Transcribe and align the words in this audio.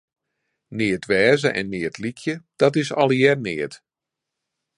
Neat 0.77 1.03
wêze 1.09 1.49
en 1.59 1.67
neat 1.73 1.95
lykje, 2.03 2.35
dat 2.59 2.73
is 2.81 2.89
allegearre 3.01 3.41
neat. 3.45 3.73